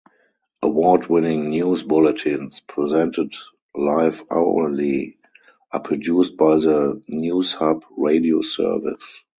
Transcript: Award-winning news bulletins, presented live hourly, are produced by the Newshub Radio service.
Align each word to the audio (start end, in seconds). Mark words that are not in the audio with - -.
Award-winning 0.63 1.51
news 1.51 1.83
bulletins, 1.83 2.59
presented 2.61 3.35
live 3.75 4.23
hourly, 4.31 5.19
are 5.71 5.79
produced 5.79 6.37
by 6.37 6.55
the 6.55 6.99
Newshub 7.07 7.83
Radio 7.95 8.41
service. 8.41 9.23